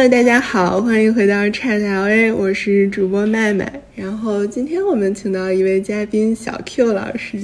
[0.00, 3.82] Hello，大家好，欢迎回到 Chat LA，我是主播麦麦。
[3.94, 7.36] 然后今天我们请到一位嘉宾小 Q 老师。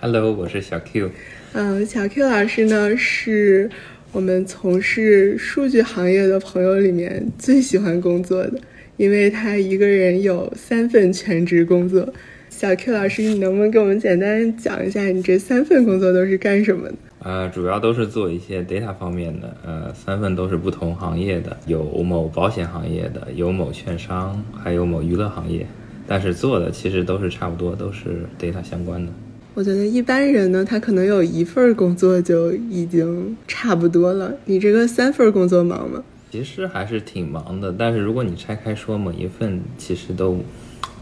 [0.00, 1.08] Hello，我是小 Q。
[1.52, 3.70] 嗯，小 Q 老师呢是
[4.10, 8.58] 我们从事数据行业的朋友里面最喜欢工作的，
[8.96, 12.12] 因为他一个人有三份全职工作。
[12.48, 16.94] 小 Q 老师，你能不能给我们简单讲一下你这三份工作都是干什么的？
[17.22, 25.66] 呃，主要都是做一些 data 方面的，呃，三份都是不同行业的，有某保险行业的，有某券商，还有某娱乐行业，
[26.06, 29.12] 但是做的其实都是差不多，都是 data 相关的。
[29.52, 34.32] 我觉得一般人呢，他可能有一份工作就已经差不多了。
[34.46, 36.02] 你这个三份工作忙吗？
[36.30, 40.38] 其实还是挺忙的，但是如果你拆开说，每一份其实都，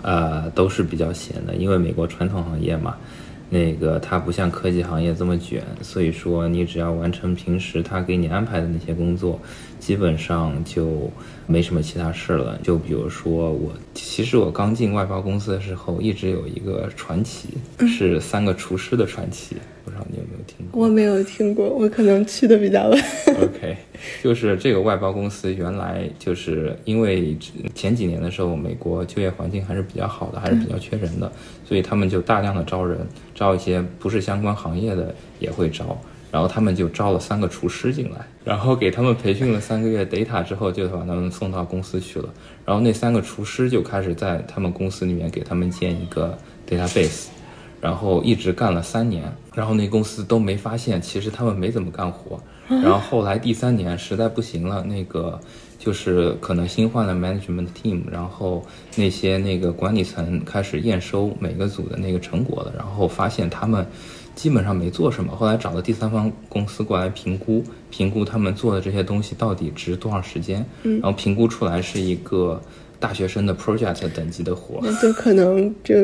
[0.03, 2.97] 呃，都是比较闲的，因为美国传统行业嘛。
[3.51, 9.41] 那个它不像科技行业这么卷，所以说你只要完成平时他给你安排的那些工作，
[9.79, 11.10] 基本上就
[11.46, 12.59] 没什么其他事了。
[12.62, 17.48] 就比如说我，其实我刚进外包公司的时候，一直有一个传奇，
[17.87, 20.82] 是三个厨师的传奇，不知道你有没有听过？
[20.82, 23.01] 我没有听过，我可能去的比较晚。
[23.40, 23.76] OK，
[24.23, 27.37] 就是这个外包公司原来就是因为
[27.74, 31.30] 前几年的时候，美国就业环境还是比较好的，还是比较缺人的，
[31.65, 32.98] 所以他们就大量的招人。
[33.35, 35.96] 招一些不是相关行业的也会招，
[36.30, 42.29] 然后他们就招了三个厨师进来，然后给他们培训了三个月 data 之后，就把他们送到公司去了。
[42.65, 46.37] 然后那三个厨师就开始在他们公司里面给他们建一个
[46.68, 47.26] database，
[47.80, 52.40] 然后一直干了三年，然后那公司都没发现其实他们没怎么干活。
[52.68, 55.40] 然后后来第三年实在不行了，那个。
[55.80, 63.87] 就是可能新换了 management team，然后那些那个管理层开始验收每个组的那个成果了，然后发现他们
[64.39, 65.34] 基本上没做什么。
[65.34, 72.62] 后来找了第三方公司过来评估，评估他们做的这些东西到底值多长时间，嗯然后评估出来是一个
[73.00, 74.78] 大学生的 project 等级的活。
[74.81, 75.97] 那就可能就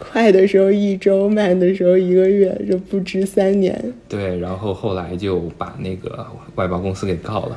[0.00, 3.94] 快的时候一周，慢的时候一个月，就不值三年。
[4.08, 7.56] 对，然后后来就把那个外包公司给告了。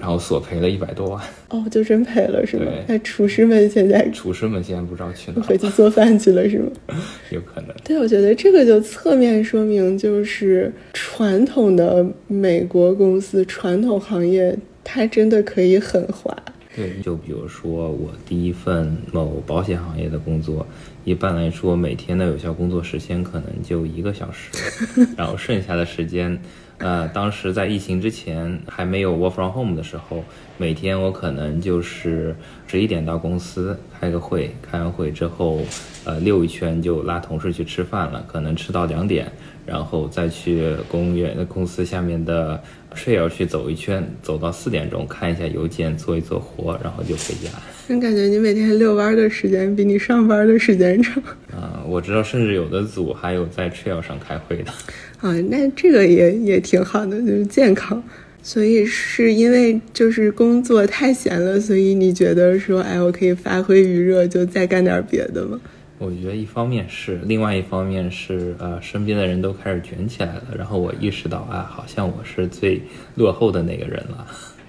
[0.00, 2.72] 然后索赔了一百多万哦，就真赔了是吗？
[2.88, 6.70] 那厨师们现在厨师们现在不知道去哪，回去做饭去了是吗？
[7.30, 7.74] 有可能。
[7.84, 16.34] 对，我觉得这个就侧面说明，就是传统的美国公司、传统行业，它真的可以很滑。
[16.74, 20.66] 对，就比如说我第一份某保险行业的工作，
[21.04, 24.50] 一般来说每天的有效工作时间可能就一个小时，
[25.14, 26.40] 然后剩下的时间。
[26.80, 30.24] 呃，当时在疫情之前还没有 work from home 的时候，
[30.56, 32.34] 每天我可能就是
[32.66, 35.60] 十一点到公司开个会，开完会之后，
[36.04, 39.30] 呃，溜一圈就拉同事去吃饭了，可能吃到两点，
[39.66, 42.58] 然后再去公园的公司下面的
[42.94, 47.50] trail 去走一圈，走到四点钟看一下邮件，做一做活，然后就回家。
[47.88, 51.22] 我感觉你每天遛弯的时间比你上班的时间长。
[51.52, 54.72] 啊，我知道，甚至有的组还有在 trail 上开会的。
[55.20, 58.02] 啊，那这个也也挺好的，就是健康。
[58.42, 65.60] 所以是因为就是工作太闲了，所以你觉得说，哎，我可以发挥余热，就再干点别的吗？
[65.98, 72.80] 我觉得一方面是，另外一方面是，呃，身边的人都开始卷起来了，然后我意识到，啊，好像我是最
[73.16, 74.26] 落后的那个人了。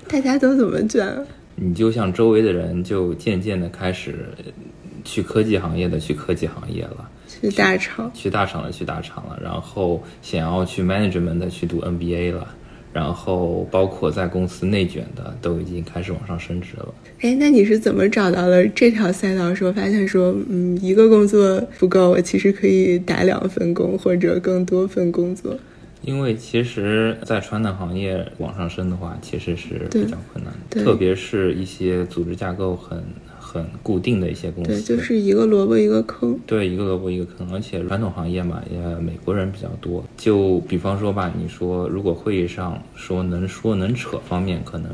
[0.10, 1.08] 大家都怎么卷？
[1.56, 4.26] 你就像周围的人，就渐渐的开始
[5.04, 7.10] 去科技行业的去科技行业了。
[7.28, 12.46] 去大厂，去大厂的去大厂了，然后想要去 management 的去读 MBA 了，
[12.92, 16.94] 然后包括在公司内卷的都已经开始往上升职了。
[17.22, 19.56] 哎，那你是怎么找到了这条赛道？
[19.56, 25.58] 说发现说，嗯，一个工作不够，我其实可以打两份工或者更多份工作。
[26.02, 33.02] 因为其实，在传统行业往上升的话，其实是比较困难的，特别是一些组织架构很。
[33.52, 36.40] 很固定的一些公司，对，就是一个萝卜一个坑。
[36.48, 40.02] 对，一个萝卜一个坑，而且传统行业嘛，也美国人比较多。
[40.16, 44.90] 就比方说吧，你说如果会议上说能说能扯方面，可能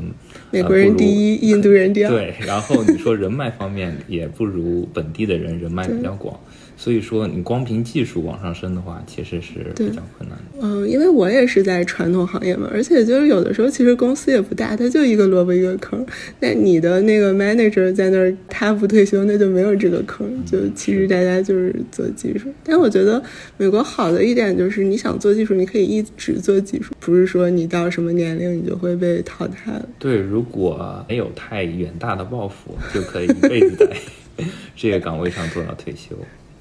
[0.49, 2.09] 美国人第一，印度人第二。
[2.11, 6.35] 对，然后你说人脉方面，也不如本地的人人脉比较广。
[6.79, 10.59] 所以说，你光凭技术往上升的话，其实是比较困难的。
[10.61, 16.05] 嗯，因为我也是在传统行业嘛，而且就是有的时候，其实公司也不大，它就一个萝卜一个坑。
[16.39, 20.29] 那你的那个 manager 在那儿，他不退休，那就没有这个坑。
[20.45, 22.47] 就其实大家就是做技术。
[22.63, 23.21] 但我觉得
[23.57, 29.89] 美国好的一点就是，你想做技术，你可以一直做技术，不是说你到什么年龄你就会被淘汰了。
[29.97, 33.89] 对，如果没有太远大的抱负，就可以一辈子在
[34.75, 36.15] 这个岗位上做到退休。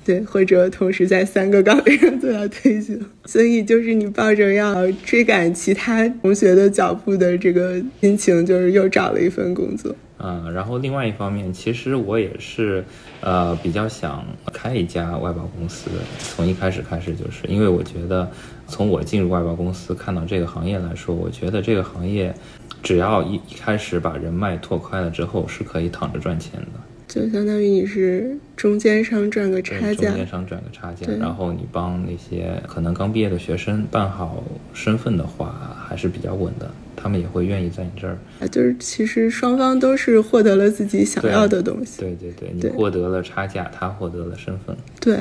[0.07, 2.95] 对，或者同时在三个岗位上都要退休，
[3.25, 9.93] 所以就是你抱着要追赶其他同学的脚步的这个心情，就是又找了一份工作。
[10.19, 12.85] 嗯，然后另外一方面，其实我也是，
[13.21, 15.91] 呃，比较想开一家外包公司。
[16.21, 18.31] 从一开始开始，就是因为我觉得，
[18.69, 22.33] 从我进入外包公司看到这个行业来说，我觉得这个行业，
[22.81, 26.81] 只要一一开始把人脉拓开了之后，是可以躺着赚钱的。
[27.09, 34.43] 就相当于你是中间商赚个差价，中间商赚个差价，然后你帮那些可能刚毕业的学生办好
[34.75, 36.71] 身份的话，还是比较稳的。
[36.99, 42.01] 他们也会愿意在你这儿啊，就是其实双方都是获得了自己想要的东西。
[42.01, 44.75] 对对对，你获得了差价，他获得了身份。
[44.99, 45.17] 对，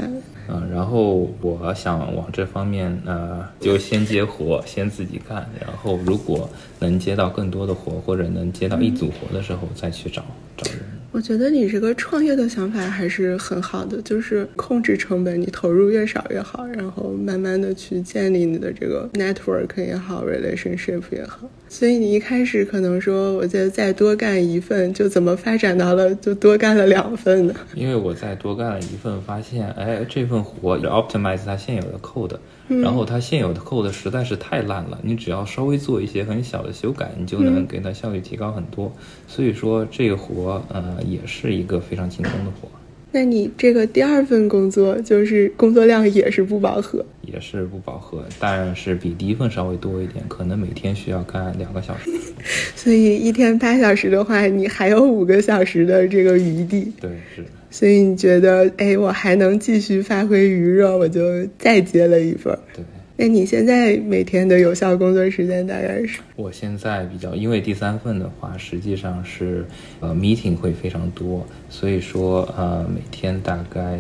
[0.48, 6.50] 嗯，然后我想往这方面，呃，就先接活，先自己干，然后如果
[6.80, 10.24] 能接到更多的活，或者能接到一组活的时候，再去找
[10.58, 10.80] 找人。
[11.16, 21.50] 我觉得你这个创业的想法还是很好的，就是控制成本，你投入越少越好，然后慢慢的去建立你的这个 network 也好，relationship 也好。
[21.70, 27.54] 所以你一开始可能说，我再再多干一份，就怎么发展到了就多干了两份呢？
[27.76, 32.36] 因为我再多干了一份，发现哎，这份活 optimize 它现有的 code。
[32.68, 38.92] 然后它现有的 code 实在是太烂了，你只要稍微做一些很小的修改，你就能给它效率提高很多。
[39.28, 42.68] 所以说这个活，呃，也是一个非常轻松的活。
[43.16, 52.12] 那你这个第二份工作，就是工作量也是不饱和，也是不饱和，但是比第一份稍微多一点，可能每天需要干两个小时。
[52.76, 56.92] 所以一天八小时的话，你还有五个小时的这个余地。
[57.00, 57.46] 对，是。
[57.72, 62.54] 所以你觉得，哎，我还能继续发挥余热，我就再接了一份。
[62.74, 62.84] 对，
[63.18, 66.20] 那你现在每天的有效工作时间大概是？
[66.36, 69.66] 我现在比较，因为第三份的话，实际上是
[70.02, 73.98] 呃 meeting 会非常多，所以说呃每天大概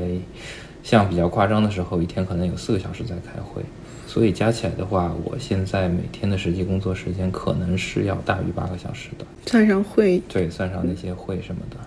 [0.83, 3.61] 像比较夸张的时候，一天可能有四个小时在开会，
[4.05, 11.77] 所以加起来的话，我现在每天的实际工作时间可能是要大于八个小时的，算上会，对，算上那些会什么的。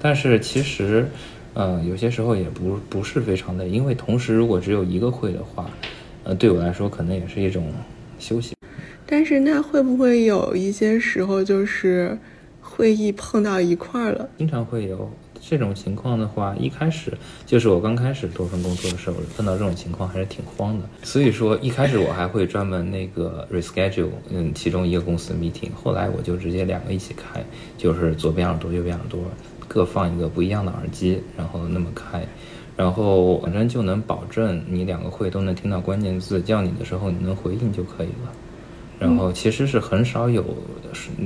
[0.00, 1.06] 但是其实，
[1.54, 5.70] 呃，有些时候也不不是非常累，因为同时如果只有一个会的话，
[6.30, 7.72] 呃，对我来说可能也是一种
[8.20, 8.54] 休息。
[9.04, 12.16] 但是那会不会有一些时候就是
[12.62, 14.28] 会议碰到一块儿了？
[14.38, 15.10] 经常会有
[15.40, 17.12] 这种情况的话，一开始
[17.44, 20.84] 就是我刚开始多份工作的时候，碰到这种情况还是挺慌的。
[21.02, 27.44] 所以说一开始我还会专门那个 reschedule，嗯，其中一个公司 meeting，后来我就直接两个一起开，
[27.76, 29.20] 就是左边耳朵右边耳朵。
[29.66, 32.26] 各放一个不一样的耳机，然后那么开，
[32.76, 38.32] 然后反正就能保证你两个会都能听到关键字，叫你的时候你能回应就可以了。
[38.98, 40.44] 然后其实是很少有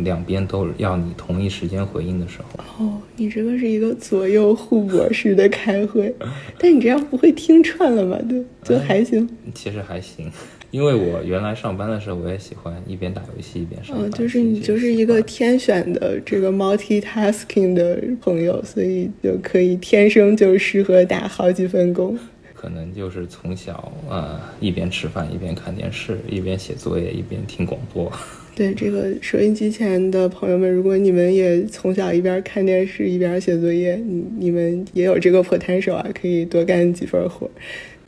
[0.05, 2.85] 两边都要你同一时间回应的时候。
[2.85, 6.15] 哦，你这个是一个左右互搏式的开会，
[6.57, 8.17] 但你这样不会听串了吗？
[8.29, 9.29] 对，就还行。
[9.55, 10.31] 其实还行。
[10.75, 14.09] 因为我原来上班的时候，我也喜欢一边打游戏一边上班。
[14.09, 22.19] 嗯，就是你就是一个天选的这个 multitasking 的朋友，所以就可以天生就适合打好几份工。
[22.53, 28.11] 可能就是从小呃一边吃饭一边看电视，一边写作业一边听广播。
[28.57, 37.49] 对这个收音机前的朋友们，如果你们也从小一边看电视一边写作业，你你们也有这个 potential 啊，可以多干几份活。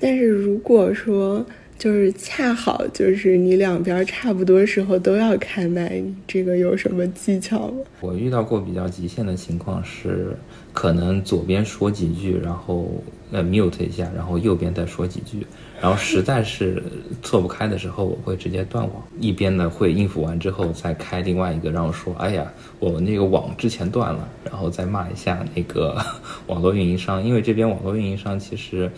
[0.00, 1.46] 但是如果说，
[1.78, 7.78] 就是恰好就是你两边差不多时候都要开麦，这个有什么技巧吗？
[8.00, 10.34] 我遇到过比较极限的情况是，
[10.76, 12.86] 可能左边说几句，然后
[13.32, 15.46] 呃 mute 一下，然后右边再说几句。
[15.80, 16.82] 然后实在是
[17.22, 19.02] 错不开的时候，我会直接断网。
[19.18, 25.96] 一边呢会应付完之后再开另外一个，然后说：“哎呀，我们那个网之前断了。”然后再骂一下那个
[26.46, 28.90] 网络运营商，因为这边网络运营商其实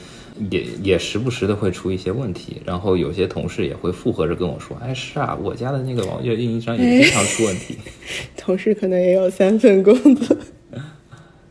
[0.50, 2.61] 也也时不时的会出一些问题。
[2.64, 7.78] 然后有些同事也会附和着跟我说：“哎，是啊，我家的那个网络运营商也经常出问题。
[8.37, 10.37] ”同事可能也有三份工作。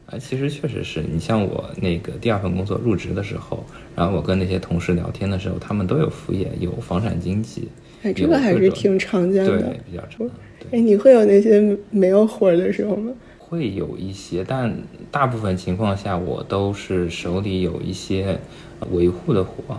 [0.09, 3.61] 啊，其实确实是你像我那个第二份工作入职的时候，
[3.93, 7.67] 然后我跟那些同事聊天的时候，他们都有副业，有房产经纪，
[8.03, 10.25] 哎，这个还是挺常见的，对，比较常。
[10.71, 13.11] 哎，你会有那些没有活的时候吗？
[13.37, 14.73] 会有一些，但
[15.11, 18.39] 大部分情况下我都是手里有一些
[18.91, 19.77] 维护的活，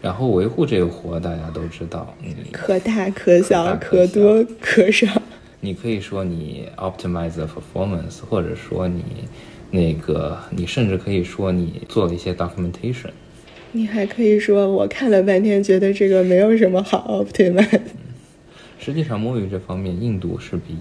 [0.00, 2.12] 然后维护这个活大家都知道，
[2.50, 5.06] 可大可小，可多可少。
[5.60, 9.04] 你可以说你 optimize the performance，或者说你。
[9.72, 13.10] 那个，你甚至可以说你做了一些 documentation，
[13.72, 17.80] 你还可以说我看了半天，觉得这个没有什么好 optimize。
[18.78, 20.76] 实际上，摸鱼这方面，印度是比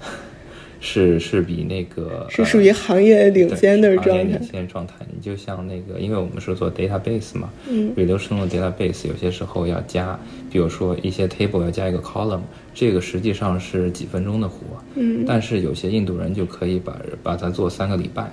[0.80, 4.22] 是是比那个是属于行业领先的状态。
[4.22, 10.16] 领先状态，你就像那个，因为我们是做 database 嘛，嗯，relational database 有些时候要加，
[10.50, 12.40] 比如说一些 table 要加一个 column，
[12.74, 14.58] 这个实际上是几分钟的活，
[14.94, 18.32] 嗯，但是有些印度人就可以把把它做三个礼拜。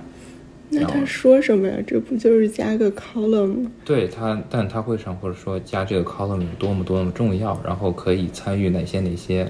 [0.81, 1.75] 那他说什么呀？
[1.85, 3.71] 这不就是加个 column 吗？
[3.83, 9.47] 对他，但他会上或者说加这个 column 有多么多么重要，然后可以参与哪些哪些。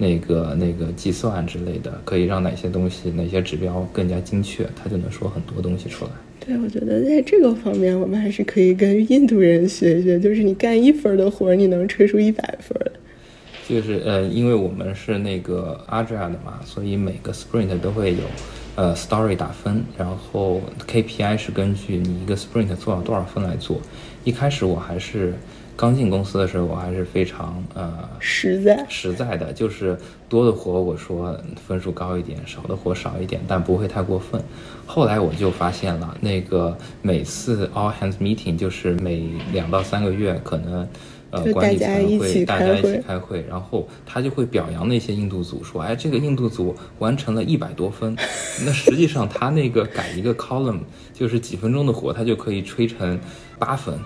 [0.00, 6.10] 那个那个计算之类的，可以让哪些东西、哪些指标更加精确，他就能说很多东西出来。
[6.38, 12.78] 对，我觉得在这个方面，我们还是可以跟印度人学一学，就是你干一分的活，你能吹出一百分。
[13.68, 18.22] 就是呃，因为我们是那个 Agile 的嘛，所以每个 Sprint 都会有
[18.76, 23.80] 呃 Story 打分，然后 KPI 是根据你一个 Sprint 做了多少分来做。
[24.24, 25.34] 一开始我还是。
[25.80, 29.96] 刚进公司的时候，我还是非常呃实在实在的，就是
[30.28, 34.42] 多的活我说分数高一点，少的活少一点，但不会太过分。
[34.86, 40.84] 后来我就发现了，那个每次 all hands meeting 就是每两到三个月，可能
[41.30, 48.16] 呃管理层会大家一起开会，然后他就会表扬那些印度组，说哎这个印度组完成了一百多分。
[48.64, 50.80] 那实际上他那个改一个 column
[51.12, 53.18] 就是几分钟的活，他就可以吹成
[53.58, 53.98] 八分。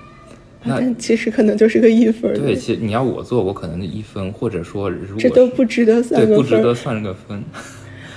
[0.64, 2.32] 那其实可能就是个一分。
[2.34, 7.42] 对，其实你要我做，我可能就一分，或者说如果这都不值得算个分，不值得算个分。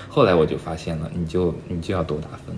[0.08, 2.56] 后来我就发现了，你就你就要多打分，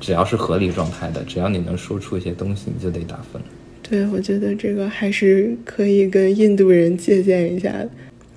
[0.00, 3.40] 只要是合理状态的，只要你能说出一些东西，你就得打分。
[3.88, 7.88] 对，我觉得这个还是可以跟印度人借鉴一下的。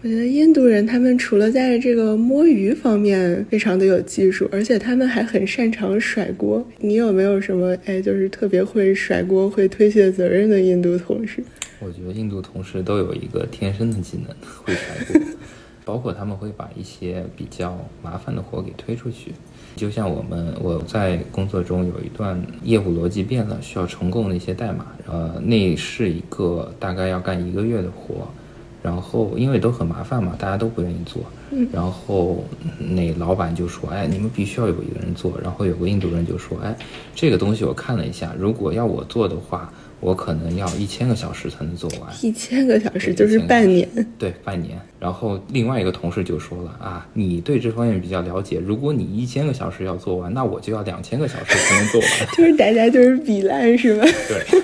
[0.01, 6.65] 我觉得印度人他们除了在这个摸鱼方面非常的有技术，而且他们还很擅长甩锅。
[6.79, 11.43] 你有没有什么哎，就是特别会甩锅、会推卸责任的印度同事？
[11.79, 14.27] 我觉得印度同事都有一个天生的技能，
[14.63, 15.21] 会甩锅，
[15.83, 19.31] 包括他们会把一些比较麻烦的活给推出去。
[19.75, 28.27] 就像我们我在工作中有一段业务逻辑变了，需要重构那些代码，呃，那是一个大概要干一个月的活。
[28.81, 31.21] 然后因为都很麻烦嘛，大家都不愿意做。
[31.71, 32.43] 然后
[32.77, 36.75] 那老板就说：“哎，你们必须要有一个人做。”然后有个印度人就说：“哎，
[37.15, 42.09] 这个东西我看了一下，如果要我做的话，我可能要一千个小时才能做完。
[42.21, 43.89] 一千个小时就是半年。
[44.17, 44.79] 对，半年。
[44.99, 52.09] 然后另外一个同事就说了：啊，你对这方面比较了解，如果你一千个小时要做完，那我就要两千个小时才能做完。
[52.37, 54.05] 就是大家就是比烂是吧？
[54.29, 54.61] 对。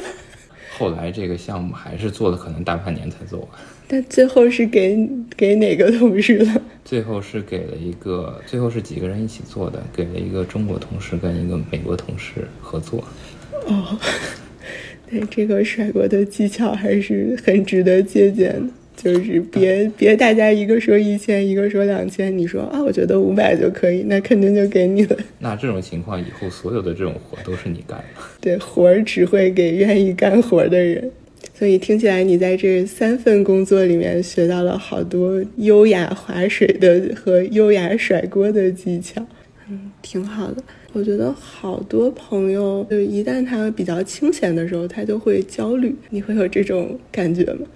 [0.77, 3.49] 后来这个项目还是做了可能大半年才做完。
[3.87, 4.97] 但最后是给
[5.37, 6.61] 给哪个同事了？
[6.83, 13.03] 最后是给了一个，最后是几个人一起做的，给了一个中国同事跟一个美国同事合作。
[13.67, 13.97] 哦，
[15.09, 18.73] 对，这个甩锅的技巧还是很值得借鉴的。
[19.05, 25.15] 就是别别大家一个说一千，一个说两千，你说啊，我觉得五百就可以，那肯定就给你了。
[25.37, 28.03] 那这种情况以后所有的这种活都是你干的。
[28.41, 31.11] 对，活儿只会给愿意干活的人。
[31.53, 39.23] 所以听起来，你在这三份工作里面学到了好多优雅划水的和优雅甩锅的技巧，
[39.69, 40.63] 嗯，挺好的。
[40.93, 45.95] 我觉得好多朋友，就一旦他比较清闲的时候，他就会焦虑。
[46.09, 47.67] 你会有这种感觉吗？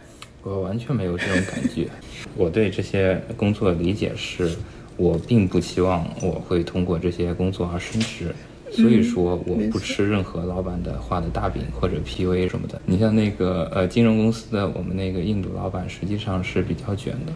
[0.43, 1.88] 我完全没有这种感觉。
[2.36, 4.50] 我对这些工作的理解是，
[4.98, 8.34] 我并不期望我会通过这些工作而升职。
[8.72, 12.79] 所以说我不吃任何老板的画的大饼或者 PUA 什么的。
[12.86, 17.34] 你像那个呃金融公司的我们那个印度老板，实际上是比较卷的，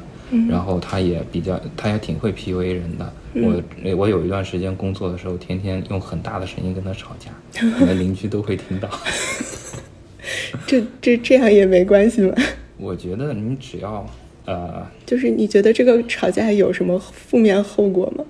[0.47, 3.13] 然后他也比较他也挺会 PUA 人的。
[3.33, 3.63] 我
[3.97, 7.31] 我有一段时间工作的时候，天天用很大的声音跟他吵架，
[7.79, 8.87] 可能邻居都会听到。
[10.67, 12.35] 这这这样也没关系吗？
[12.77, 14.05] 我觉得你只要
[14.45, 18.25] 呃，就是你觉得这个吵架有什么负面后果吗？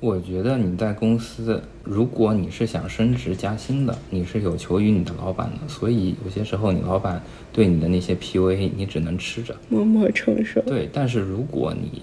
[0.00, 10.60] 我觉得你在公司，如果你是想升职加薪的，你是有求于你的老板的，所以有些时候你老板对你的那些 PUA，你只能吃着，默默承受。
[10.62, 12.02] 对，但是如果你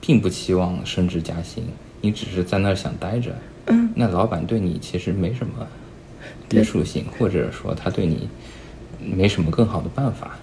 [0.00, 1.64] 并不期望升职加薪，
[2.00, 3.34] 你只是在那儿想待着，
[3.66, 5.66] 嗯，那老板对你其实没什么
[6.52, 8.28] 约束性，或者说他对你
[9.00, 10.38] 没什么更好的办法。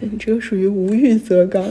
[0.00, 1.64] 你这个属于无欲则刚。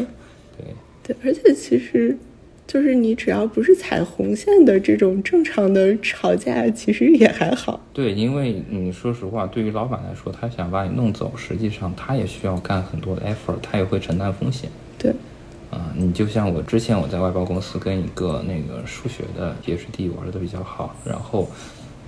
[0.57, 0.65] 对
[1.03, 2.17] 对，而且其实。
[2.65, 7.79] 就是你只要不是踩红线的这种正常的吵架，其实也还好。
[7.91, 14.69] 对，因为你说实话，对于老板来说，他想把你弄走，实际上他也需要干很多的 effort，他也会承担风险。
[14.97, 15.11] 对，
[15.69, 21.51] 啊，你就像我之前我在外包公司跟一个那个数学的 PhD 玩的比较好，然后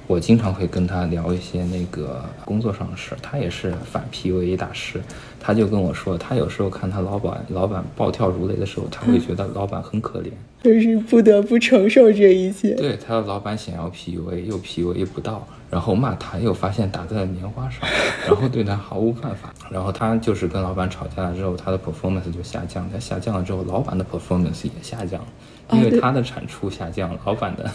[0.07, 5.01] 我经常会跟他聊一些那个工作上的事，他也是反 PUA 大师，
[5.45, 10.31] 他就跟我说，他有时候看他老板老板暴跳如雷的时候，他会觉得老板很可怜，
[10.63, 12.73] 就是不得不承受这一切。
[12.73, 17.87] 对，他的老板想要 PUA 又 PUA 不到，然后骂他又发现打在了棉花上，
[18.25, 25.27] 然后对他毫无办法，然后他就是跟老板吵架了之后，他的 performance 就下降，他下降了之后，老板的 performance 也下降了，
[25.73, 27.69] 因为他的产出下降，老板的。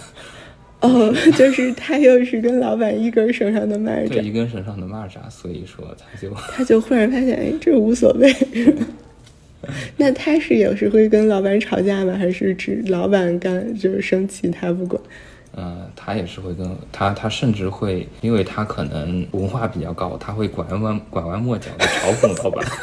[0.80, 8.34] 哦， 就是他又是跟老板一根绳上的蚂蚱，一根绳上的蚂蚱，所以说他就 他就忽然发现，哎，这无所谓。
[9.98, 12.14] 那他是有时会跟老板吵架吗？
[12.18, 15.00] 还是只老板干就是生气他不管？
[15.54, 22.64] 嗯，他也是会跟他，他甚至会，因为他可能文化比较高，他会拐弯拐弯抹角的嘲讽老板。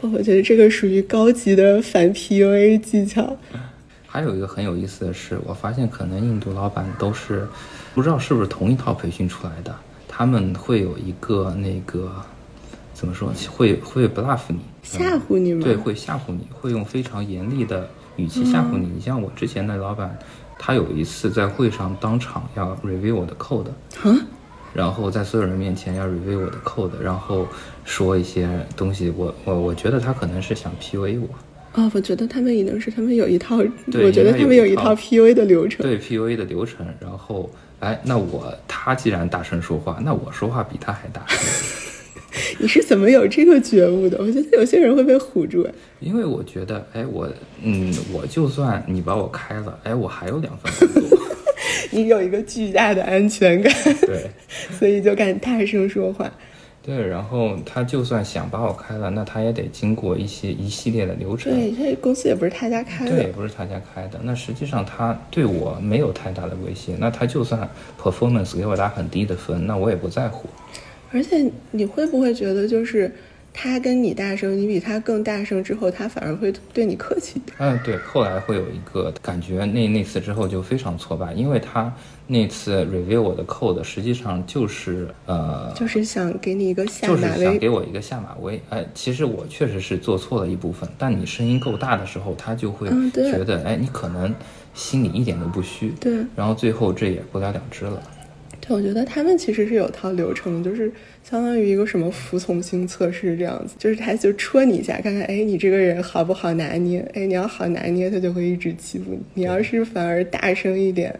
[0.00, 3.36] 我觉得这个属于高级的反 PUA 技巧。
[4.16, 7.46] 还有一个很有意思的是，我发现可能印度老板都是
[7.94, 9.76] 不知道是不是同一套培训出来的，
[10.08, 12.10] 他们会有一个那个
[12.94, 15.60] 怎么说，会会 bluff 你，吓唬你吗？
[15.62, 18.86] 对，会吓唬你，会用非常严厉的语气吓唬你。
[18.86, 20.18] 你像我之前的老板，
[20.58, 23.68] 他有一次在会上当场要 review 我的 code，
[24.02, 24.16] 啊，
[24.72, 27.46] 然后在所有人面前要 review 我的 code，然后
[27.84, 31.28] 说一些东西，我我我觉得他可能是想 PUA 我。
[31.76, 35.84] 哦，我觉得他们已经是他们有一套，我觉得他们有一套 PUA 的流程。
[35.86, 41.38] 对 PUA 的流程，然后，哎，那我他既然大声说话，那我说话比他还大声。
[42.58, 44.16] 你是怎么有这个觉悟的？
[44.18, 45.68] 我觉得有些人会被唬住。
[46.00, 47.30] 因为我觉得，哎，我，
[47.62, 51.18] 嗯，我就算你把我开了，哎，我还有两份工作。
[51.92, 53.72] 你有一个巨大的安全感。
[54.00, 54.30] 对，
[54.78, 56.30] 所以就敢大声说话。
[56.86, 61.52] 对，然后他就算想把我开了，那他也得经过一些一系列的流程。
[61.52, 63.10] 对，这公司也不是他家开的。
[63.10, 64.20] 对，也不是他家开的。
[64.22, 66.94] 那实际上他对我没有太大的威胁。
[67.00, 67.68] 那他就算
[68.00, 70.48] performance 给我打很低的分，那我也不在乎。
[71.10, 73.12] 而且你会不会觉得，就是
[73.58, 77.56] 他跟你大声，你比他更大声之后，他反而会对你客气一点？
[77.58, 77.96] 嗯，对。
[77.96, 81.92] 后来会有一个感觉，那那次之后就非常挫败，因为他。
[82.28, 88.60] 那次 review 我的 code，实际上就是呃，就是想给你一个下马威，就是想给我一个下马威。
[88.68, 94.34] 哎，其实我确实是做错了一部分，但你声音够大的时候，他就会觉得，哎，你可能
[94.74, 95.90] 心里一点都不虚。
[96.00, 96.16] 对。
[96.34, 98.02] 然后最后这也不了了之了。
[98.66, 100.90] 对，我觉得他们其实是有套流程，就是
[101.22, 107.00] 相当于一个什么服从性测试这样子，就是他就戳你一下，看看，哎，你这个人好不好拿捏？
[107.14, 109.20] 哎，你要好拿捏，他就会一直欺负你。
[109.34, 111.14] 你要是反而大声一点。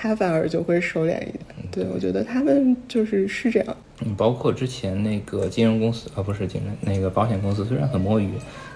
[0.00, 1.34] 他反而就会收敛一点，
[1.72, 3.76] 对我觉得他们就是是这样。
[4.00, 8.28] 嗯，包括之前那个金融公司啊，不是金融那个保险公司，虽然很摸鱼，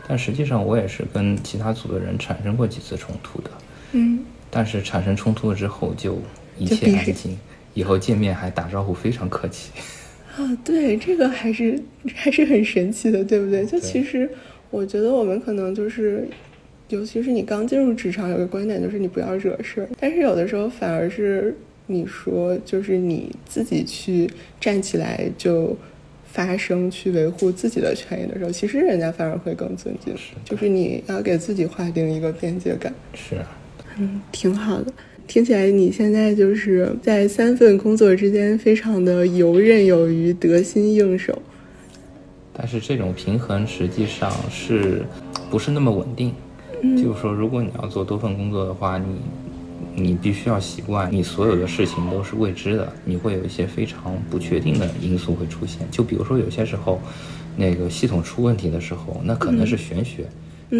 [0.08, 3.50] 但实际上我也是跟其他组的人产生过几次冲突的。
[3.92, 4.18] 嗯，
[4.50, 6.20] 但是产生冲突了之后就
[6.58, 7.38] 一切安静，
[7.74, 9.70] 以后见面还打招呼非常客气。
[10.36, 11.78] 啊，对，这个还是
[12.14, 13.64] 还是很神奇的，对不对？
[13.64, 14.28] 就其实
[14.70, 16.28] 我觉得我们可能就是。
[16.88, 19.88] 尤其是你刚进入职场，有个观点就是你不要惹事儿。
[19.98, 21.56] 但是有的时候反而是
[21.86, 24.28] 你说，就是你自己去
[24.60, 25.74] 站起来就
[26.26, 30.14] 发声，去维护自己的权益的时候，其实人家反而会更尊敬。
[30.44, 32.92] 就是你要给自己划定一个边界感。
[33.14, 33.36] 是，
[33.96, 34.92] 嗯，挺好的。
[35.32, 41.40] 听起来你现在就是在三份工作之间非常的游刃有余，得心应手。
[42.52, 45.02] 但是这种平衡实际上是
[45.50, 46.34] 不是那么稳定？
[47.02, 55.78] 就是说，如果你要做多份工作的话，你你必须要习惯，你所有的事情都是未知的，你会有一些非常不确定的因素会出现。
[55.90, 57.00] 就比如说，有些时候，
[57.56, 60.26] 那个系统出问题的时候，那可能是玄学。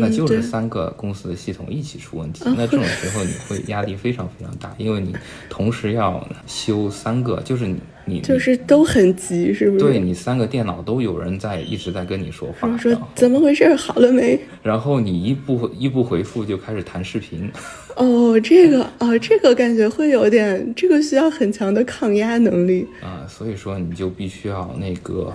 [0.01, 5.15] 那就是三个公司的系统一起出问题，那这种时候你会压力非常非常大，因为你
[5.51, 7.77] 同时要修三个，就是你
[8.07, 9.85] 你就是都很急，是不是？
[9.85, 14.41] 对你三个电脑都有人在一直在跟你说话，说怎么回事，好了没？
[14.63, 17.51] 然后你一不一不回复就开始谈视频。
[17.97, 25.31] 哦，这个哦，这个感觉会有点，这个需要很强的抗压能力啊，所以说你就必须要那个。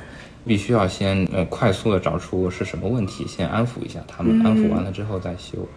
[0.47, 5.67] 必须要先呃快速的找出是什么问题，先安抚一下他们，安抚完了之后再修。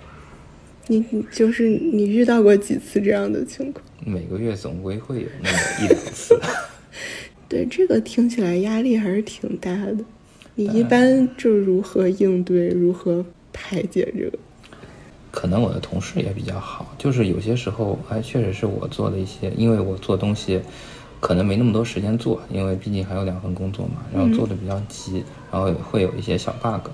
[0.87, 3.85] 你就是你遇到过几次这样的情况？
[4.05, 6.41] 每个月总归会有那么一两次。
[7.49, 9.99] 对，这个听起来压力还是挺大的。
[10.55, 14.39] 你一般就如何应对，如何排解这个？
[15.31, 20.61] 可能我的同事也比较好，就是有些时候，哎，确实是我做的一些，因为我做东西。
[21.21, 26.89] 可能没那么多时间做，因为毕竟还有两份工作嘛，然后做的比较急，然后会有一些小 bug，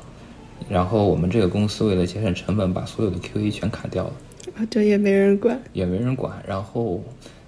[0.69, 4.13] 然后我们这个公司为了节省成本，把所有的 QA 全砍掉了，
[4.57, 7.01] 啊，对，也没人管，也没人管，然后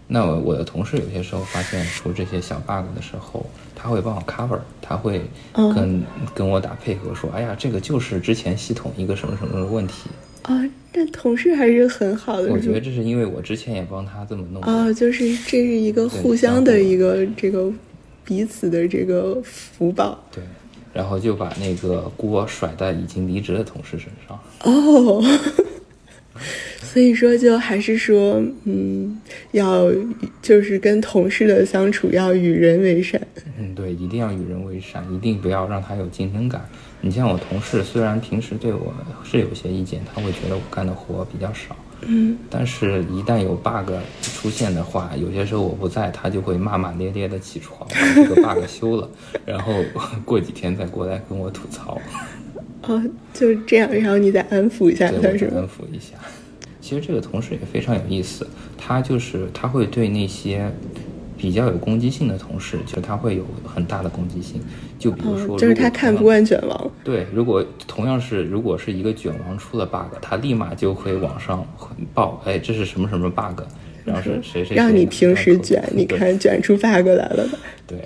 [0.07, 6.03] 那我我的同事有些时候发现出这些小 bug 的时候，他会帮我 cover，他会跟、
[6.35, 10.09] 跟我打配合说，哎呀，这个就是之前系统一个什么什么的问题。
[10.49, 12.51] 啊，但同事还是很好的。
[12.51, 14.73] 我觉得这是因为我之前也帮他这么弄过。
[14.73, 17.71] 哦，就是这是一个互相的一个这个
[18.25, 20.19] 彼此的这个福报。
[20.33, 20.43] 对，
[20.95, 24.41] 然后就把那个锅甩在已经离职的同事身上。
[24.65, 25.23] 哦，
[26.81, 29.21] 所以说就还是说，嗯，
[29.53, 29.93] 要
[30.41, 33.21] 就是跟同事的相处要与人为善。
[33.59, 36.67] 嗯，对，一定要与人为善，一定不要让他有竞争感。
[37.01, 49.09] 你像我同事，虽然平时对我是有些意见，他会觉得我干的活比较少，嗯，但是一旦有 bug 出现的话，有些时候我不在，他就会骂骂咧咧的起床，把这个 bug 修了，
[49.47, 49.73] 然后
[50.25, 52.01] 过几天再过来跟我吐槽。
[52.83, 56.17] 哦，就这样，然后你再安抚一下他，是安抚一下。
[56.81, 60.73] 其实这个同事也非常有意思，他就是他会对那些。
[61.39, 64.61] 比较有攻击性的同事，就他会有很大的攻击性。
[64.99, 66.91] 就比如说，就是他看不惯卷王。
[67.05, 71.65] 对，如果同样是如果是一个卷王出了 bug，他立马就会往上
[72.13, 73.63] 报，哎，这是什么什么 bug，
[74.05, 77.59] 然后是谁谁让你平时卷，你 看卷出 bug 来了吧？
[77.87, 77.99] 对，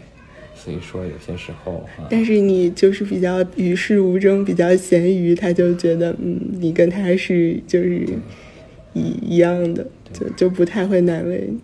[0.55, 8.07] 所以说有些时候，但是你就是比较与世无争，比较咸鱼，他就觉得，嗯，你跟他是就是
[8.95, 9.87] 一一样的。
[10.13, 11.59] 就就不太会难为你，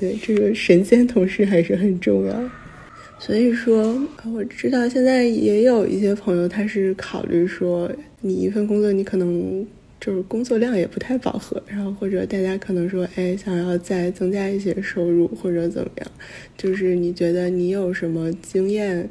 [0.00, 2.50] 对这个神仙同事还是很重要。
[3.20, 3.96] 所以说，
[4.34, 7.88] 我知道现在也有一些朋友，他是考虑说，
[8.20, 9.64] 你一份工作你可能
[10.00, 16.10] 就是工作量也不太饱和，然后或者大家可能说，哎，想要再增加一些收入或者怎么样，
[16.58, 19.08] 就是你觉得你有什么经验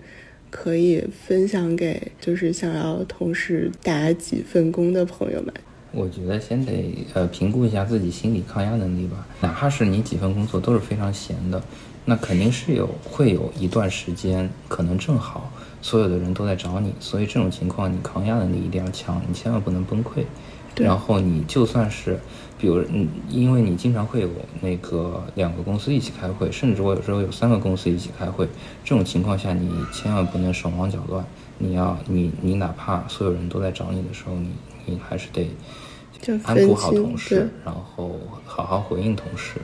[0.50, 5.54] 可以分享给就是想要同时打几份工的朋友们？
[5.94, 9.26] 我觉得先得呃评估一下自己心理抗压能力吧。
[9.42, 11.62] 哪怕是你几份工作都是非常闲的，
[12.06, 15.52] 那肯定是有会有一段时间，可能正好
[15.82, 20.24] 所有的人都在找你，所以这种情况你抗压能力一定要强，你千万不能崩溃。
[20.76, 22.20] 然后你就算是，
[22.58, 24.30] 比如嗯，因为你经常会有
[24.60, 28.48] 那个两个公司一起开会，甚至我有时候有三个公司一起开会，
[28.84, 31.24] 这种情况下你千万不能手忙脚乱。
[31.60, 34.50] 你要你你哪怕所有人都在找你的时候，你
[34.88, 35.48] 你还是得。
[36.44, 39.60] 安抚好同事，然后好好回应同事。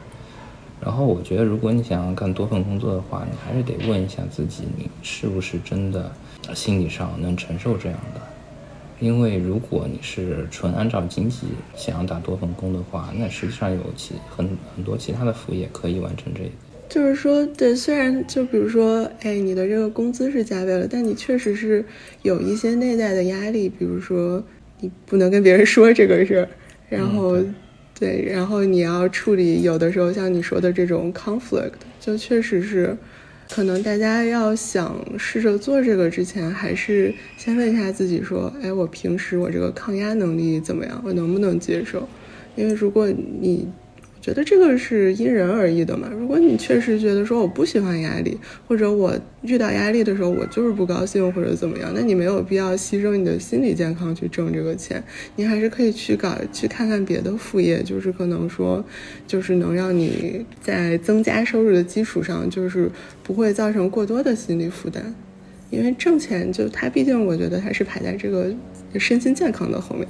[0.82, 6.10] 然后我觉得，如果你想要干多份工作的话，你还是得问一下自己，你是不是真的
[6.56, 8.22] 心理上能承受这样的？
[9.02, 16.50] 因为如果你是纯按照经济想要打多份工的话，那实际上有其很很多其他的副业可以完成这个。
[16.88, 21.86] 就是说，对，虽然就比如说，哎，你的这个工资是加倍了，但你确实是
[22.22, 24.42] 有一些内在的压力，比如说。
[24.80, 26.50] 你不能跟别人说这个事儿，
[26.90, 27.38] 然后，
[28.00, 32.98] 对，然后你要处理有的时候像你说的这种 conflict，就确实是，
[33.50, 41.02] 可能大家要想试着做这个之前，还是先问一下自己说，哎，我平时我这个抗压能力怎么样？
[41.06, 42.08] 我能不能接受？
[42.56, 43.68] 因为如果你。
[44.22, 46.10] 觉得这个是因人而异的嘛。
[46.12, 55.02] 如果你确实觉得说我不喜欢压力，或者我遇到压力的时候我就是不高兴或者怎么样，那你没有必要牺牲你的心理健康去挣这个钱。
[55.38, 58.84] 你还是可以去搞去看看别的副业，就是可能说，
[59.26, 62.92] 就是能让你在增加收入的基础上，就是
[63.24, 65.16] 不会造成过多的心理负担。
[65.70, 68.54] 因为挣钱就它毕竟我觉得它是排在这个
[68.98, 70.06] 身心健康的后面。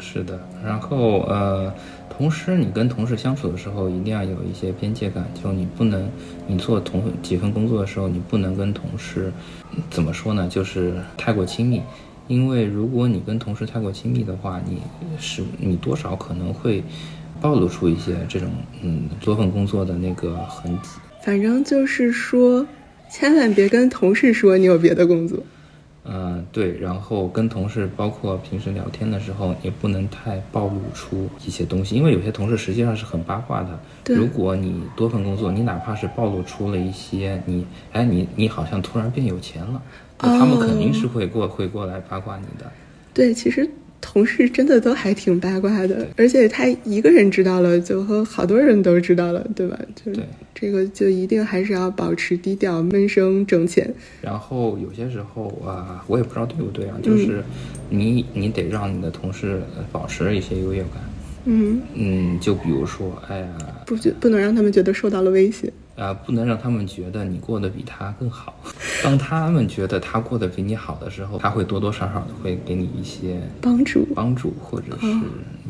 [0.00, 1.72] 是的，然后呃。
[2.08, 5.26] 同时，你跟同事相处的时候，一定要有一些边界感。
[5.42, 6.08] 就你不能，
[6.46, 9.32] 你做同几份工作的时候，你不能跟同事
[9.90, 10.48] 怎么说呢？
[10.48, 11.82] 就是太过亲密。
[12.28, 14.78] 因为如果你跟同事太过亲密的话，你
[15.18, 16.82] 是你多少可能会
[17.40, 18.48] 暴露出一些这种
[18.82, 20.88] 嗯多份工作的那个痕迹。
[21.22, 22.66] 反正就是说，
[23.10, 25.38] 千万别跟同事说你有别的工作。
[26.08, 34.14] 嗯，对，然后跟同事，包括平时聊天的时候，也不能太暴露出一些东西，因为有些同事实际上是很八卦的。
[34.14, 39.82] 如果你多份工作，你哪怕是暴露出了一些你，哎，你你好像突然变有钱了，
[40.20, 42.70] 那他们肯定是会过会过来八卦你的。
[43.12, 43.68] 对，其实。
[44.00, 49.78] 同事真的都还挺八卦的，而且他一个人知道了，就和好多人都知道了，对吧？
[49.94, 50.12] 就
[50.54, 53.92] 这个就一定还是要保持低调，闷声挣钱。
[54.22, 57.42] 然后有些时候啊，我也不知道对不对啊，就是
[57.90, 59.60] 你你得让你的同事
[59.92, 60.90] 保持一些优越感。
[61.44, 63.48] 嗯嗯，就比如说，哎呀，
[63.86, 65.72] 不觉不能让他们觉得受到了威胁。
[65.96, 68.58] 啊，不能让他们觉得你过得比他更好。
[69.02, 75.06] 当他们觉得他过得比你好的时候，他会多多少少的会给你一些帮助，帮助或者是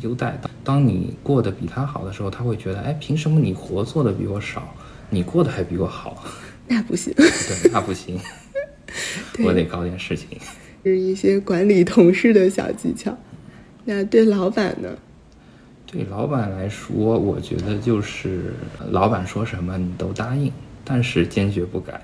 [0.01, 0.39] 优待。
[0.65, 4.75] 当你过得比他好的时候，他会觉得，哎，凭什么你活做的比我少，
[5.11, 6.25] 你过得还比我好？
[6.67, 8.19] 那不行， 对，那不行，
[9.45, 10.27] 我得搞点事情。
[10.83, 13.17] 是一些管理同事的小技巧。
[13.85, 14.89] 那对老板呢？
[15.96, 18.52] 对老板来说，我觉得就是
[18.90, 20.52] 老板说什么你都答应，
[20.85, 22.00] 但是坚决不改。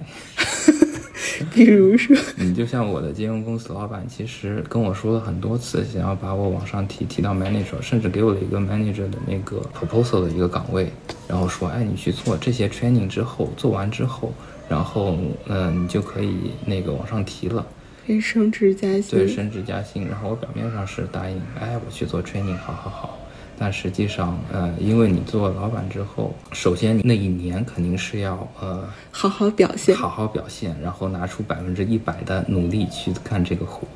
[1.52, 10.90] 比如说， 你就像我的金融公司老板，其实跟我说了很多次，想要把我往上提，提到 manager，甚至给我了一个 manager 的那个 proposal 的一个岗位，
[11.28, 14.32] 然后说，哎，你去做这些 training 之后，做完之后，
[14.68, 17.66] 然后，嗯，你就可以那个往上提了，
[18.06, 19.18] 可以升职加薪。
[19.18, 20.06] 对，升职加薪。
[20.06, 23.18] 然后我表面上是答应，哎，我去做 training，好好好。
[23.62, 33.86] 但实际上，呃，因为你做老板之后，首先那一年肯定是要呃好好表现，好好表现，然后拿出百分之一百的努力去干这个活，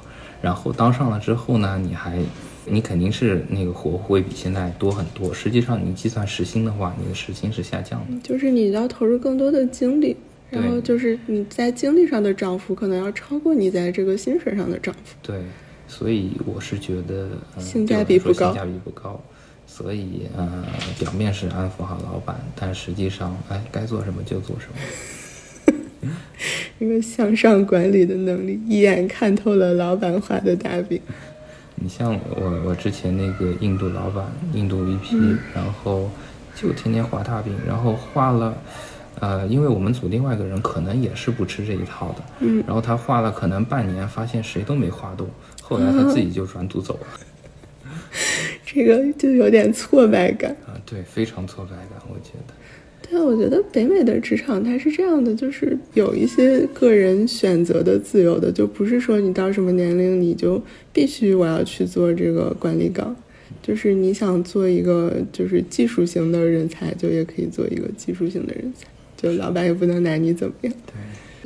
[0.41, 2.17] 然后当上了之后呢，你还
[2.65, 5.35] 你肯定是那个活会比现在多很多。
[5.35, 10.17] 实际上你计算时薪的话，你的时薪是下降的，就是你要投入更多的精力，
[10.49, 15.17] 然后就是你在精力上的涨幅可能要超过你在这个薪水上的涨幅。
[15.23, 15.41] 对，
[15.89, 19.21] 所以我是觉得性价比不高，性价比不高。
[19.77, 20.65] 所以，呃，
[20.99, 26.09] 表面是安抚好老板，但实际上，哎，该做什么就做什么。
[26.81, 30.99] 一个向上管理的能力，一眼看透了老板画的大饼。
[31.75, 36.11] 你像我，我之前那个印度老板，印度 VP，然后
[36.55, 38.57] 就天天画大饼，然后画了，
[39.21, 45.29] 呃，因为我们组另外一个人可能也是不吃这一套的，嗯，然后他画了可能半年，发现谁都没画动，
[45.61, 47.07] 后来他自己就转组走了。
[48.77, 52.53] 这个就有点挫败感啊，对，非常挫败感，我觉得。
[53.09, 60.63] 对，我觉得北美的职场它是这样的，就是有一些个人选择的自由的，就不是说你到什么年龄你就
[60.93, 63.17] 必须我要去做这个管理岗，
[63.63, 68.87] 就是你想做一个就是技术型的人才，就也可以做一个技术型的人才，
[69.17, 70.75] 就老板也不能拿你怎么样。
[70.85, 70.95] 对。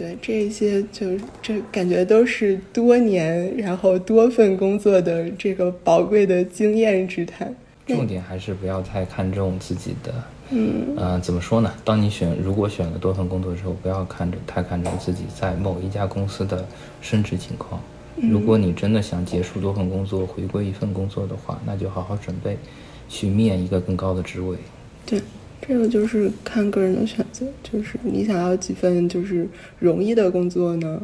[0.01, 1.09] 对，这些就
[1.43, 7.55] 这感觉都是多年然后多份工作的这个宝贵的经验之谈。
[7.87, 10.15] 重点还是不要太看重自己的，
[10.53, 11.71] 嗯，呃，怎么说呢？
[11.85, 16.67] 当你选如果选了多份工作之后，不要看着太看重自己在某一家公司的
[17.03, 17.79] 升职情况。
[18.17, 22.57] 如果你真的想结束多份工作，回归一份工作的话，那就好好准备，
[23.07, 24.57] 去面一个更高的职位。
[25.05, 25.21] 对。
[25.67, 29.47] 这个就是看个人的选择，就是你想要几份就是
[29.79, 31.01] 容易的工作呢？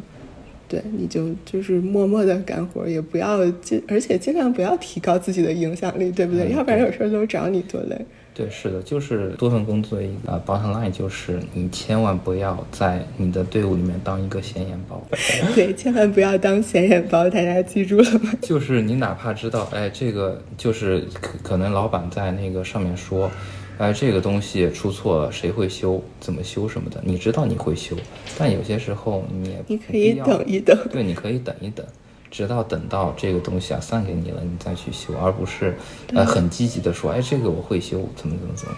[0.69, 6.51] 对，你就就是默默的干活，也不要尽，而且尽量不要提高自己的影响力，对不对？
[6.51, 7.97] 要不然有事儿都找你，多累。
[8.35, 15.01] 对，是的，就是多份工作一个 bottom line 就是你千万不要在你的队伍里面当一个显眼包。
[15.55, 18.33] 对，千万不要当显眼包，大家记住了吗？
[18.43, 23.31] 就是你哪怕知道，哎，这个就是可可能老板在那个上面说。
[23.79, 26.03] 哎，这个东西出错了，谁会修？
[26.19, 27.01] 怎么修什么的？
[27.05, 27.95] 你知道你会修，
[28.39, 31.85] 但有些时候你也你可以等一等，对，你可以等一等，
[32.31, 35.75] 直到等到这个东西啊散给你了，你再去修，而不是
[36.15, 38.75] 呃很积极的说，哎，这个我会修，怎么怎么怎么。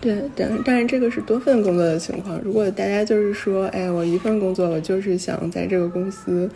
[0.00, 2.38] 对，但但是这个是多份工作的情况。
[2.40, 6.48] 如果大家就是说，哎，我一份工作，我就是想在这个公司。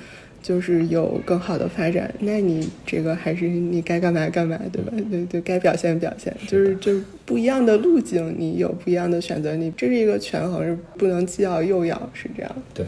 [0.42, 4.92] 就是有更好的发展，那你这个还是你该干嘛干嘛，对吧？
[5.10, 12.50] 对对，该表现表现，就是就不一样的路径，你有不一样的选择，你这是一个权衡，是不能既要又要，是这样。
[12.72, 12.86] 对，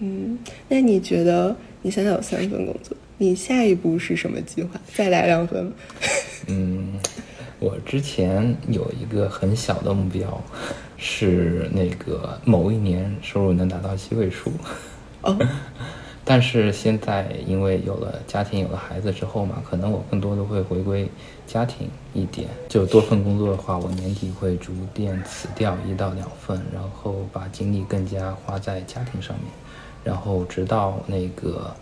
[0.00, 0.36] 嗯，
[0.68, 4.80] 那你觉得你现在有三份工作，你下一步是什么计划？
[4.92, 5.72] 再来两份？
[6.48, 6.98] 嗯，
[7.60, 10.42] 我之前有一个很小的目标，
[10.96, 14.50] 是那个某一年收入能达到七位数。
[15.22, 15.38] 哦。
[16.30, 21.08] 但是现在因为有了家庭，有了孩子之后嘛，可能我更多的会回归
[21.46, 22.46] 家庭一点。
[22.68, 29.46] 就多份工作的话，我年底会逐渐辞掉一到两份，然后把精力更加花在家庭上面，
[30.04, 31.74] 然后直到那个，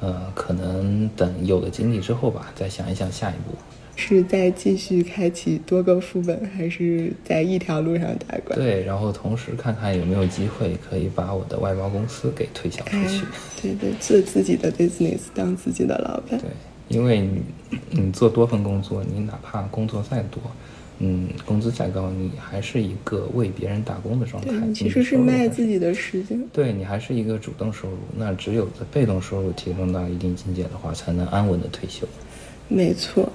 [0.00, 3.58] 呃，可能等有了精力之后吧，再想一想下一步。
[4.00, 8.54] 是在继续开启多个副本，还是在一条路上打怪？
[8.54, 13.24] 对，然后同时看看有没有机会可以把我的外包公司给推销出去。
[13.60, 16.38] 对对，做自己的 business，当自己的老板。
[16.40, 16.48] 对，
[16.86, 17.42] 因为你
[17.90, 20.40] 你做多份工作，你哪怕工作再多，
[21.00, 24.52] 嗯，工资再高，你还是一个为别人打工的状态。
[24.72, 26.40] 其实是卖自己的时间。
[26.52, 32.06] 对你还是一个主动收入，那只有在被动收入提升到一定境界的话，才能安稳的退休。
[32.68, 33.28] 没错。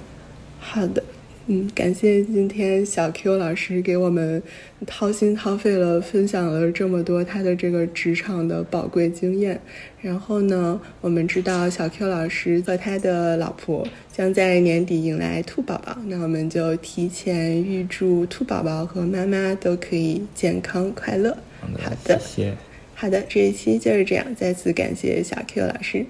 [0.66, 1.02] 好的，
[1.46, 4.42] 嗯，感谢今天小 Q 老师给我们
[4.86, 9.60] 掏心掏肺了分享了这么多他的这个职场的宝贵经验。
[10.00, 21.36] 然后呢，我们知道小 Q 老师和他的老婆将在年底迎来兔宝宝，那我们就提前预祝兔宝宝和妈妈都可以健康快乐。
[21.60, 22.54] 好的，谢谢。
[22.94, 26.06] 好的，这一期就是这样，再次感谢小 Q 老师，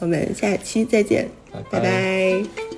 [0.00, 1.28] 我们下期再见，
[1.70, 2.75] 拜拜。